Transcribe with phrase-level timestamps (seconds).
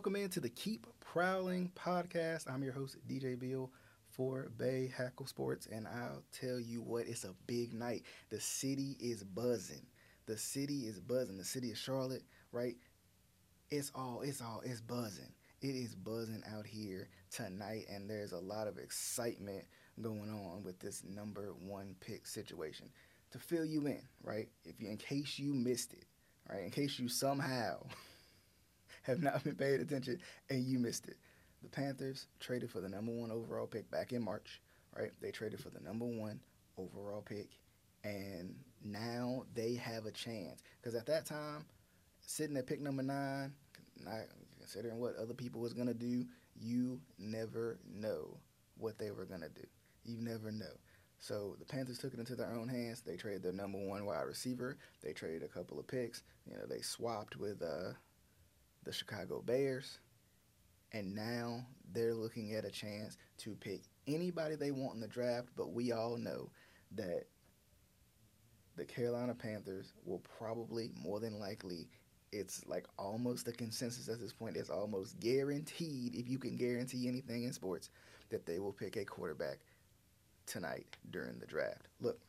[0.00, 2.50] Welcome into the Keep Prowling podcast.
[2.50, 3.70] I'm your host, DJ Beal
[4.08, 8.04] for Bay Hackle Sports, and I'll tell you what, it's a big night.
[8.30, 9.84] The city is buzzing.
[10.24, 11.36] The city is buzzing.
[11.36, 12.76] The city of Charlotte, right?
[13.68, 15.34] It's all, it's all, it's buzzing.
[15.60, 19.64] It is buzzing out here tonight, and there's a lot of excitement
[20.00, 22.88] going on with this number one pick situation.
[23.32, 24.48] To fill you in, right?
[24.64, 26.06] If you, in case you missed it,
[26.48, 26.64] right?
[26.64, 27.84] In case you somehow
[29.02, 31.16] have not been paying attention and you missed it.
[31.62, 34.60] The Panthers traded for the number one overall pick back in March,
[34.96, 35.10] right?
[35.20, 36.40] They traded for the number one
[36.78, 37.50] overall pick,
[38.02, 40.62] and now they have a chance.
[40.80, 41.66] Because at that time,
[42.20, 43.52] sitting at pick number nine,
[44.02, 44.20] not
[44.58, 46.24] considering what other people was gonna do,
[46.58, 48.38] you never know
[48.78, 49.66] what they were gonna do.
[50.04, 50.78] You never know.
[51.18, 53.02] So the Panthers took it into their own hands.
[53.02, 54.78] They traded their number one wide receiver.
[55.02, 56.22] They traded a couple of picks.
[56.46, 57.92] You know, they swapped with uh,
[58.84, 59.98] the Chicago Bears,
[60.92, 65.48] and now they're looking at a chance to pick anybody they want in the draft.
[65.56, 66.50] But we all know
[66.96, 67.26] that
[68.76, 71.88] the Carolina Panthers will probably, more than likely,
[72.32, 74.56] it's like almost a consensus at this point.
[74.56, 77.90] It's almost guaranteed, if you can guarantee anything in sports,
[78.30, 79.58] that they will pick a quarterback
[80.46, 81.88] tonight during the draft.
[82.00, 82.20] Look,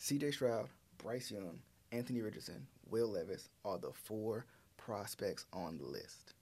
[0.00, 1.60] CJ Stroud, Bryce Young,
[1.92, 4.46] Anthony Richardson, Will Levis are the four
[4.88, 6.32] prospects on the list.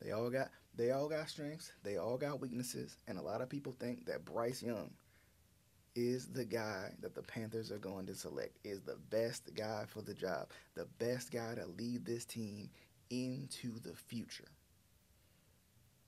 [0.00, 3.48] They all got they all got strengths, they all got weaknesses, and a lot of
[3.48, 4.90] people think that Bryce Young
[5.96, 10.00] is the guy that the Panthers are going to select, is the best guy for
[10.02, 12.70] the job, the best guy to lead this team
[13.10, 14.48] into the future.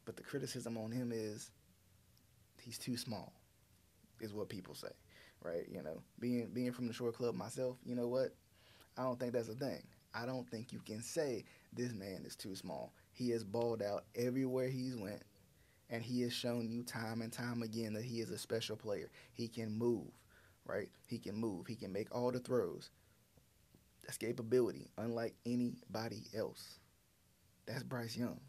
[0.05, 1.51] But the criticism on him is
[2.63, 3.33] he's too small,
[4.21, 4.93] is what people say.
[5.43, 5.67] Right?
[5.69, 8.35] You know, being being from the short club myself, you know what?
[8.97, 9.83] I don't think that's a thing.
[10.15, 12.93] I don't think you can say this man is too small.
[13.13, 15.23] He has balled out everywhere he's went,
[15.91, 19.11] and he has shown you time and time again that he is a special player.
[19.33, 20.07] He can move,
[20.67, 20.89] right?
[21.07, 21.67] He can move.
[21.67, 22.91] He can make all the throws.
[24.09, 26.79] Escapability, unlike anybody else.
[27.67, 28.41] That's Bryce Young.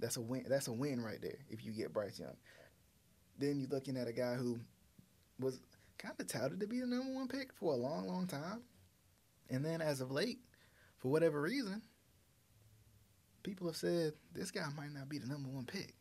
[0.00, 0.46] That's a win.
[0.48, 1.38] That's a win right there.
[1.48, 2.36] If you get Bryce Young,
[3.38, 4.58] then you're looking at a guy who
[5.38, 5.60] was
[5.98, 8.62] kind of touted to be the number one pick for a long, long time,
[9.50, 10.40] and then as of late
[11.02, 11.82] for whatever reason,
[13.42, 15.94] people have said this guy might not be the number one pick.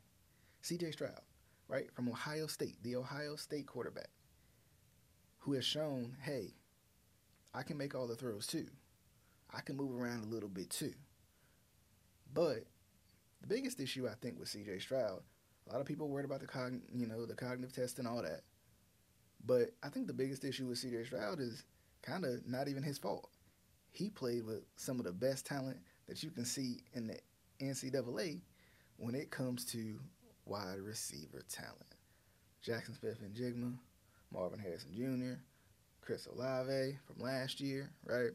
[0.64, 1.20] CJ Stroud,
[1.68, 4.12] right, from Ohio State, the Ohio State quarterback,
[5.40, 6.54] who has shown, hey,
[7.52, 8.68] I can make all the throws too.
[9.52, 10.94] I can move around a little bit too.
[12.32, 12.66] But
[13.42, 15.24] the biggest issue I think with CJ Stroud,
[15.68, 18.22] a lot of people worried about the cogn- you know, the cognitive test and all
[18.22, 18.42] that.
[19.44, 21.64] But I think the biggest issue with CJ Stroud is
[22.04, 23.32] kind of not even his fault
[23.92, 27.18] he played with some of the best talent that you can see in the
[27.60, 28.42] NCAA
[28.98, 30.00] when it comes to
[30.46, 31.96] wide receiver talent.
[32.66, 33.74] Jaxon Smith-Njigba,
[34.32, 35.40] Marvin Harrison Jr.,
[36.02, 38.32] Chris Olave from last year, right?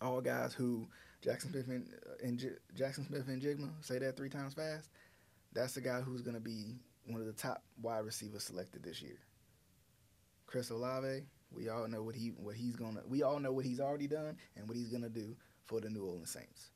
[0.00, 0.86] All guys who
[1.24, 4.90] Jaxon Smith and, uh, and J- Jaxon Smith-Njigba say that three times fast.
[5.52, 6.76] That's the guy who's going to be
[7.06, 9.18] one of the top wide receivers selected this year.
[10.46, 11.22] Chris Olave,
[11.54, 13.02] we all know what he what he's gonna.
[13.06, 16.04] We all know what he's already done and what he's gonna do for the New
[16.04, 16.70] Orleans Saints.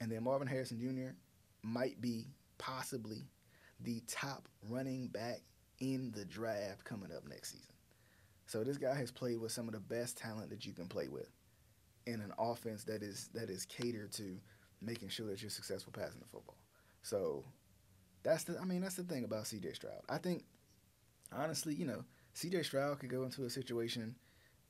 [0.00, 1.14] And then Marvin Harrison Jr.
[1.62, 2.26] might be
[2.58, 3.28] possibly
[3.80, 5.40] the top running back
[5.80, 7.74] in the draft coming up next season.
[8.46, 11.08] So this guy has played with some of the best talent that you can play
[11.08, 11.30] with
[12.06, 14.38] in an offense that is that is catered to
[14.80, 16.56] making sure that you're successful passing the football.
[17.02, 17.44] So
[18.22, 20.00] that's the I mean that's the thing about CJ Stroud.
[20.08, 20.44] I think
[21.32, 22.04] honestly, you know,
[22.36, 24.14] CJ Stroud could go into a situation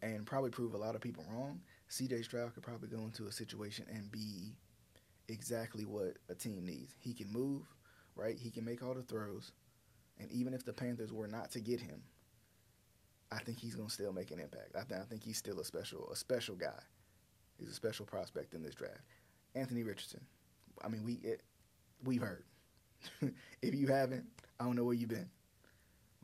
[0.01, 1.61] and probably prove a lot of people wrong.
[1.91, 4.55] CJ Stroud could probably go into a situation and be
[5.29, 6.95] exactly what a team needs.
[7.01, 7.63] He can move,
[8.15, 8.39] right?
[8.39, 9.51] He can make all the throws.
[10.21, 12.03] And even if the Panthers were not to get him,
[13.33, 14.77] I think he's going to still make an impact.
[14.77, 16.81] I, th- I think he's still a special a special guy.
[17.59, 19.01] He's a special prospect in this draft.
[19.57, 20.21] Anthony Richardson.
[20.85, 21.43] I mean, we it,
[22.05, 22.45] we've heard.
[23.63, 24.25] if you haven't,
[24.61, 25.29] I don't know where you've been.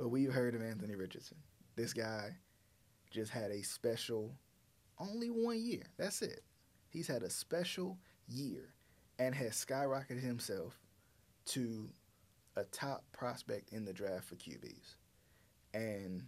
[0.03, 1.37] But we've heard of Anthony Richardson.
[1.77, 2.35] This guy
[3.13, 4.35] just had a special,
[4.99, 5.85] only one year.
[5.97, 6.41] That's it.
[6.91, 8.75] He's had a special year
[9.21, 10.77] and has skyrocketed himself
[11.45, 11.89] to
[12.57, 14.97] a top prospect in the draft for QBs.
[15.73, 16.25] And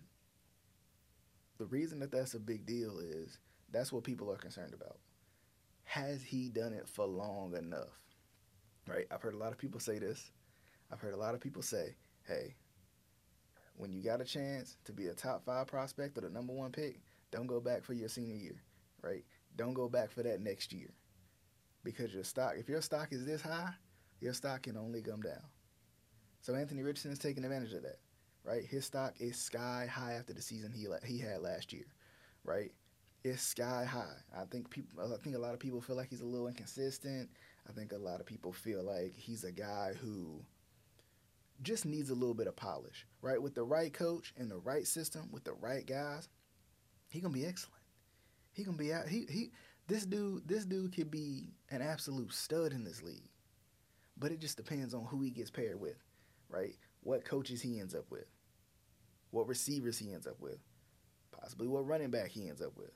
[1.59, 3.41] the reason that that's a big deal is
[3.73, 4.99] that's what people are concerned about.
[5.83, 7.99] Has he done it for long enough?
[8.87, 9.09] Right?
[9.11, 10.31] I've heard a lot of people say this.
[10.93, 11.97] I've heard a lot of people say,
[12.29, 12.55] hey,
[13.77, 16.73] when you got a chance to be a top five prospect or the number one
[16.73, 17.01] pick,
[17.31, 18.63] don't go back for your senior year,
[19.03, 19.25] right?
[19.57, 20.91] Don't go back for that next year.
[21.83, 23.71] Because your stock, if your stock is this high,
[24.21, 25.43] your stock can only come down.
[26.41, 27.99] So Anthony Richardson is taking advantage of that,
[28.45, 28.65] right?
[28.65, 31.87] His stock is sky high after the season he he had last year,
[32.45, 32.71] right?
[33.25, 34.17] It's sky high.
[34.37, 37.31] I think people, I think a lot of people feel like he's a little inconsistent.
[37.69, 40.45] I think a lot of people feel like he's a guy who
[41.63, 43.41] just needs a little bit of polish, right?
[43.41, 46.29] With the right coach and the right system, with the right guys,
[47.09, 47.83] he gonna be excellent.
[48.53, 49.09] He gonna be out.
[49.09, 49.53] He he.
[49.87, 53.29] This dude, this dude could be an absolute stud in this league,
[54.17, 56.03] but it just depends on who he gets paired with,
[56.49, 56.75] right?
[57.03, 58.25] What coaches he ends up with,
[59.31, 60.59] what receivers he ends up with,
[61.39, 62.93] possibly what running back he ends up with.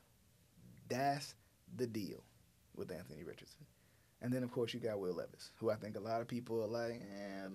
[0.89, 1.35] That's
[1.75, 2.23] the deal
[2.75, 3.65] with Anthony Richardson.
[4.21, 6.61] And then of course you got Will Levis, who I think a lot of people
[6.63, 7.47] are like, eh,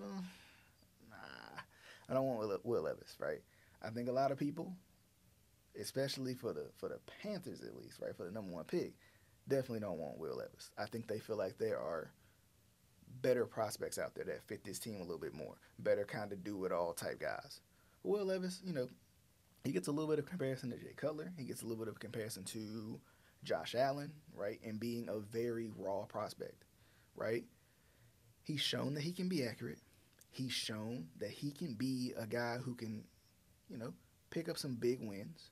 [2.09, 3.41] I don't want Will, Levis, right?
[3.81, 4.73] I think a lot of people,
[5.79, 8.93] especially for the for the Panthers at least, right, for the number one pick,
[9.47, 10.71] definitely don't want Will Levis.
[10.77, 12.11] I think they feel like there are
[13.21, 16.43] better prospects out there that fit this team a little bit more, better kind of
[16.43, 17.61] do it all type guys.
[18.03, 18.87] Will Levis, you know,
[19.63, 21.31] he gets a little bit of comparison to Jay Cutler.
[21.37, 22.99] He gets a little bit of comparison to
[23.43, 26.65] Josh Allen, right, and being a very raw prospect,
[27.15, 27.45] right.
[28.43, 29.79] He's shown that he can be accurate.
[30.35, 33.05] He's shown that he can be a guy who can,
[33.69, 33.93] you know,
[34.31, 35.49] pick up some big wins.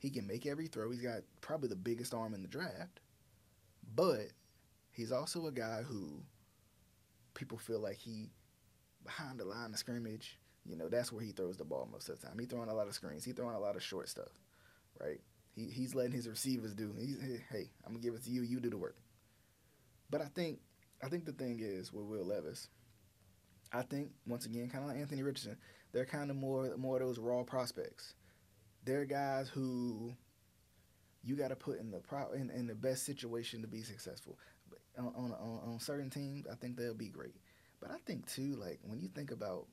[0.00, 0.90] He can make every throw.
[0.90, 2.98] He's got probably the biggest arm in the draft.
[3.94, 4.32] But
[4.90, 6.20] he's also a guy who
[7.34, 8.32] people feel like he
[9.04, 12.20] behind the line of scrimmage, you know, that's where he throws the ball most of
[12.20, 12.40] the time.
[12.40, 13.24] He's throwing a lot of screens.
[13.24, 14.32] He's throwing a lot of short stuff,
[15.00, 15.20] right?
[15.54, 16.92] He, he's letting his receivers do.
[16.98, 17.18] He's
[17.52, 18.42] hey, I'm gonna give it to you.
[18.42, 18.96] You do the work.
[20.10, 20.58] But I think
[21.04, 22.68] I think the thing is with Will Levis,
[23.72, 25.56] I think once again, kind of like Anthony Richardson,
[25.92, 28.14] they're kind of more more of those raw prospects.
[28.84, 30.14] They're guys who
[31.22, 34.38] you got to put in the pro in, in the best situation to be successful.
[34.98, 37.36] On, on, on, on certain teams, I think they'll be great.
[37.80, 39.66] But I think too, like when you think about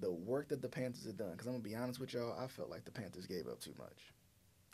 [0.00, 2.46] the work that the Panthers have done, because I'm gonna be honest with y'all, I
[2.46, 4.12] felt like the Panthers gave up too much.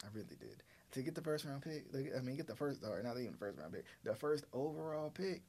[0.05, 0.63] I really did.
[0.93, 1.87] To get the first round pick,
[2.17, 5.11] I mean, get the first, or not even the first round pick, the first overall
[5.11, 5.43] pick,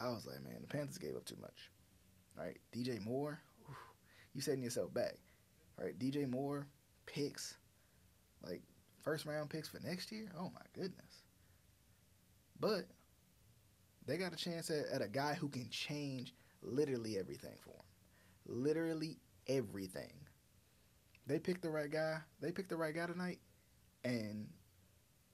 [0.00, 1.70] I was like, man, the Panthers gave up too much
[2.36, 2.56] right?
[2.74, 3.76] DJ Moore, whew,
[4.34, 5.16] you setting yourself back,
[5.78, 5.98] right?
[5.98, 6.66] DJ Moore
[7.06, 7.56] picks,
[8.42, 8.62] like
[9.02, 10.30] first round picks for next year.
[10.38, 11.22] Oh my goodness!
[12.60, 12.84] But
[14.06, 18.62] they got a chance at, at a guy who can change literally everything for them,
[18.62, 20.12] literally everything.
[21.26, 22.18] They picked the right guy.
[22.40, 23.38] They picked the right guy tonight,
[24.04, 24.46] and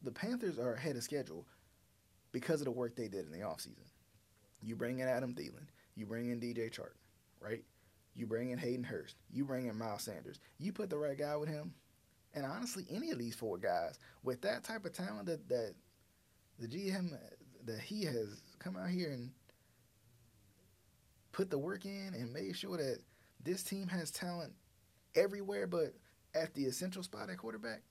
[0.03, 1.47] the Panthers are ahead of schedule
[2.33, 3.87] because of the work they did in the offseason.
[4.63, 5.67] You bring in Adam Thielen.
[6.01, 6.95] You bring in DJ Chark,
[7.41, 7.63] right?
[8.15, 9.17] You bring in Hayden Hurst.
[9.31, 10.41] You bring in Miles Sanders.
[10.59, 11.75] You put the right guy with him.
[12.33, 15.75] And honestly, any of these four guys with that type of talent that, that
[16.59, 17.19] the GM
[17.67, 19.31] that he has come out here and
[21.33, 23.01] put the work in and made sure that
[23.45, 24.55] this team has talent
[25.15, 25.93] everywhere but
[26.35, 27.83] at the essential spot at quarterback,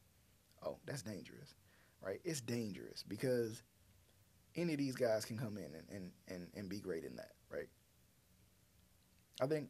[0.65, 1.53] oh, that's dangerous,
[2.01, 2.21] right?
[2.23, 3.61] It's dangerous because
[4.55, 7.33] any of these guys can come in and, and, and, and be great in that,
[7.51, 7.67] right?
[9.41, 9.69] I think,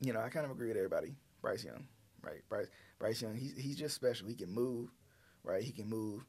[0.00, 1.14] you know, I kind of agree with everybody.
[1.40, 1.86] Bryce Young,
[2.22, 2.42] right?
[2.48, 4.28] Bryce Bryce Young, he's he's just special.
[4.28, 4.90] He can move,
[5.44, 5.62] right?
[5.62, 6.24] He can move.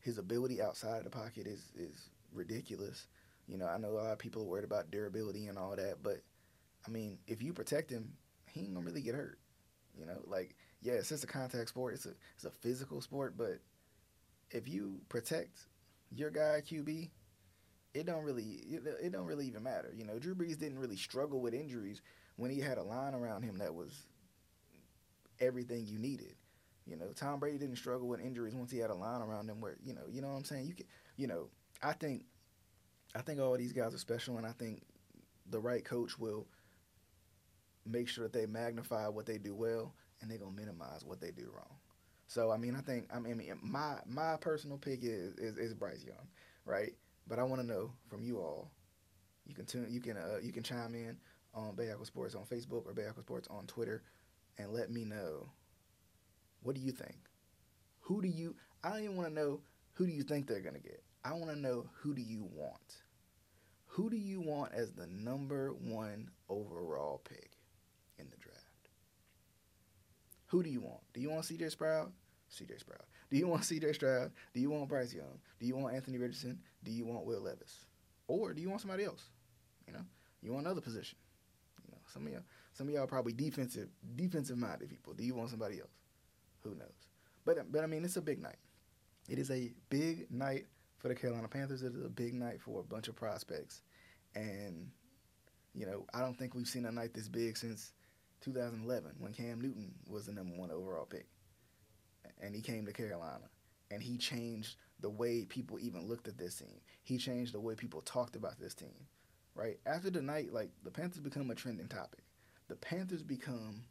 [0.00, 3.06] His ability outside of the pocket is is ridiculous.
[3.48, 6.02] You know, I know a lot of people are worried about durability and all that,
[6.02, 6.22] but
[6.86, 8.12] I mean, if you protect him,
[8.50, 9.38] he ain't gonna really get hurt.
[9.98, 11.94] You know, like yeah, it's a contact sport.
[11.94, 13.58] It's a it's a physical sport, but
[14.50, 15.66] if you protect
[16.10, 17.10] your guy QB,
[17.94, 18.62] it don't really
[19.02, 19.92] it, don't really even matter.
[19.94, 22.00] You know, Drew Brees didn't really struggle with injuries
[22.36, 24.06] when he had a line around him that was
[25.40, 26.34] everything you needed.
[26.86, 29.60] You know, Tom Brady didn't struggle with injuries once he had a line around him
[29.60, 30.66] where, you know, you know what I'm saying?
[30.66, 31.48] You can you know,
[31.82, 32.24] I think
[33.14, 34.82] I think all these guys are special and I think
[35.50, 36.46] the right coach will
[37.84, 41.30] make sure that they magnify what they do well and they're gonna minimize what they
[41.30, 41.76] do wrong.
[42.26, 46.04] So I mean I think I mean my my personal pick is is, is Bryce
[46.04, 46.26] Young,
[46.64, 46.92] right?
[47.26, 48.70] But I want to know from you all.
[49.46, 51.16] You can tune, you can uh, you can chime in
[51.54, 54.02] on Bay Aqua Sports on Facebook or Bay Aqua Sports on Twitter
[54.58, 55.48] and let me know
[56.62, 57.16] what do you think?
[58.00, 59.60] Who do you I don't even want to know
[59.94, 61.02] who do you think they're gonna get.
[61.24, 63.02] I want to know who do you want?
[63.86, 67.58] Who do you want as the number one overall pick
[68.18, 68.58] in the draft?
[70.46, 71.00] Who do you want?
[71.12, 72.10] Do you want CJ Sprout?
[72.50, 73.04] CJ Sprout.
[73.30, 74.32] Do you want CJ Stroud?
[74.54, 75.38] Do you want Bryce Young?
[75.60, 76.58] Do you want Anthony Richardson?
[76.84, 77.86] Do you want Will Levis?
[78.28, 79.24] Or do you want somebody else?
[79.86, 80.04] You know,
[80.42, 81.18] you want another position.
[81.84, 85.12] You know, some of y'all, some of y'all probably defensive, defensive minded people.
[85.12, 85.90] Do you want somebody else?
[86.62, 87.08] Who knows?
[87.44, 88.58] But but I mean, it's a big night.
[89.28, 90.66] It is a big night
[90.98, 91.82] for the Carolina Panthers.
[91.82, 93.82] It is a big night for a bunch of prospects,
[94.34, 94.90] and
[95.74, 97.92] you know, I don't think we've seen a night this big since
[98.42, 101.26] 2011 when Cam Newton was the number one overall pick,
[102.40, 103.48] and he came to Carolina,
[103.90, 106.80] and he changed the way people even looked at this team.
[107.02, 109.06] He changed the way people talked about this team.
[109.54, 112.24] Right after the night, like the Panthers become a trending topic.
[112.68, 113.82] The Panthers become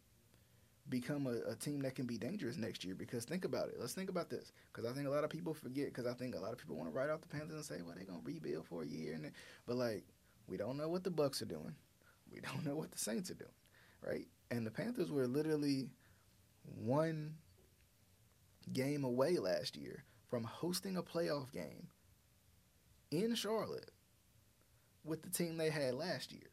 [0.89, 2.95] become a, a, team that can be dangerous next year.
[2.95, 3.75] Because think about it.
[3.79, 4.51] Let's think about this.
[4.73, 5.85] Because I think a lot of people forget.
[5.85, 7.81] Because I think a lot of people want to write off the Panthers and say,
[7.83, 9.31] "Well, they're gonna rebuild for a year." And
[9.67, 10.03] but like,
[10.47, 11.75] we don't know what the Bucs are doing.
[12.31, 13.51] We don't know what the Saints are doing,
[14.01, 14.27] right?
[14.49, 15.89] And the Panthers were literally
[16.63, 17.35] one
[18.73, 21.89] game away last year from hosting a playoff game
[23.11, 23.91] in Charlotte
[25.03, 26.49] with the team they had last year.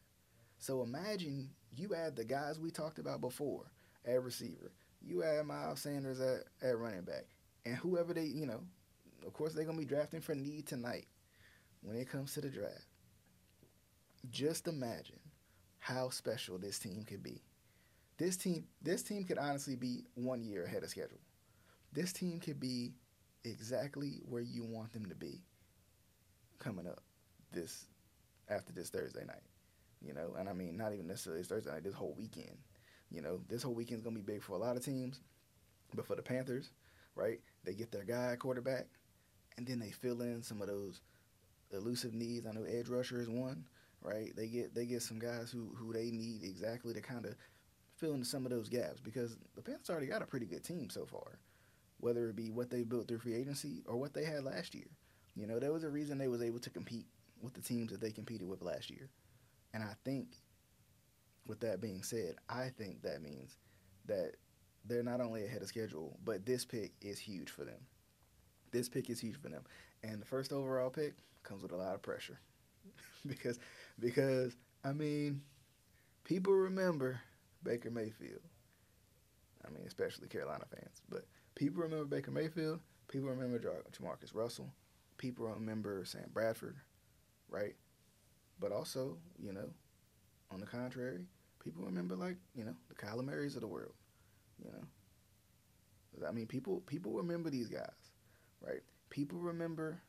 [0.59, 3.71] So imagine you add the guys we talked about before
[4.05, 4.73] at receiver.
[5.01, 7.25] You add Miles Sanders at, at running back.
[7.65, 8.59] And whoever they, you know,
[9.25, 11.07] of course they're going to be drafting for need tonight
[11.81, 12.83] when it comes to the draft.
[14.29, 15.19] Just imagine
[15.77, 17.41] how special this team could be.
[18.17, 21.21] This team this team could honestly be 1 year ahead of schedule.
[21.93, 22.95] This team could be
[23.43, 25.41] exactly where you want them to be
[26.59, 27.01] coming up
[27.51, 27.85] this
[28.49, 29.43] after this Thursday night.
[30.01, 32.57] You know, and I mean not even necessarily this Thursday night, this whole weekend.
[33.11, 35.21] You know, this whole weekend's gonna be big for a lot of teams,
[35.95, 36.71] but for the Panthers,
[37.15, 37.39] right?
[37.63, 38.87] They get their guy quarterback,
[39.57, 41.01] and then they fill in some of those
[41.71, 42.45] elusive needs.
[42.45, 43.65] I know edge rusher is one,
[44.01, 44.33] right?
[44.35, 47.35] They get they get some guys who who they need exactly to kind of
[47.95, 50.89] fill in some of those gaps because the Panthers already got a pretty good team
[50.89, 51.39] so far,
[51.99, 54.87] whether it be what they built through free agency or what they had last year.
[55.35, 57.05] You know, there was a reason they was able to compete
[57.41, 59.09] with the teams that they competed with last year,
[59.73, 60.27] and I think
[61.47, 63.57] with that being said, I think that means
[64.05, 64.33] that
[64.85, 67.79] they're not only ahead of schedule, but this pick is huge for them.
[68.71, 69.63] This pick is huge for them.
[70.03, 72.39] And the first overall pick comes with a lot of pressure.
[73.27, 73.59] because
[73.99, 75.41] because I mean,
[76.23, 77.19] people remember
[77.63, 78.41] Baker Mayfield.
[79.65, 81.25] I mean, especially Carolina fans, but
[81.59, 84.73] people remember Baker Mayfield, people remember JaMarcus Russell,
[85.17, 86.77] people remember Sam Bradford,
[87.49, 87.75] right?
[88.59, 89.69] But also, you know,
[90.51, 91.19] on the contrary,
[91.63, 93.93] people remember like you know the Kyler Murrays of the world.
[94.63, 98.11] You know, I mean, people people remember these guys,
[98.65, 98.81] right?
[99.09, 100.01] People remember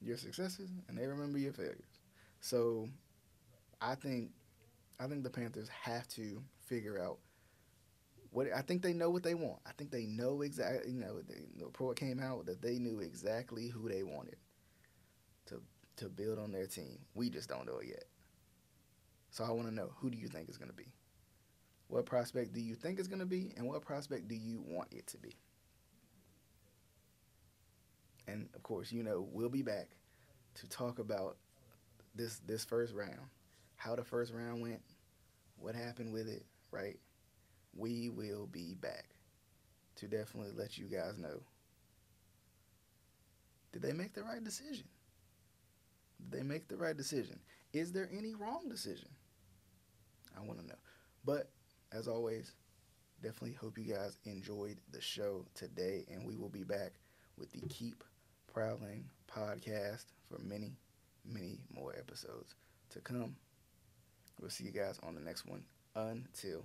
[0.00, 2.00] your successes and they remember your failures.
[2.40, 2.86] So,
[3.80, 4.30] I think
[5.00, 7.18] I think the Panthers have to figure out
[8.38, 9.58] what I think they know what they want.
[9.66, 10.92] I think they know exactly.
[10.92, 14.36] You know, the report came out that they knew exactly who they wanted
[15.46, 15.60] to
[15.96, 17.00] to build on their team.
[17.14, 18.04] We just don't know it yet.
[19.30, 20.86] So I want to know who do you think is going to be?
[21.88, 24.92] What prospect do you think is going to be, and what prospect do you want
[24.92, 25.34] it to be?
[28.28, 29.88] And of course, you know we'll be back
[30.54, 31.38] to talk about
[32.14, 33.30] this this first round,
[33.74, 34.80] how the first round went,
[35.56, 36.98] what happened with it, right?
[37.78, 39.06] We will be back
[39.96, 41.40] to definitely let you guys know.
[43.72, 44.88] Did they make the right decision?
[46.20, 47.38] Did they make the right decision?
[47.72, 49.08] Is there any wrong decision?
[50.36, 50.74] I want to know.
[51.24, 51.50] But
[51.92, 52.52] as always,
[53.22, 56.94] definitely hope you guys enjoyed the show today, and we will be back
[57.36, 58.02] with the Keep
[58.52, 60.72] Prowling podcast for many,
[61.24, 62.54] many more episodes
[62.90, 63.36] to come.
[64.40, 65.62] We'll see you guys on the next one.
[65.94, 66.64] Until.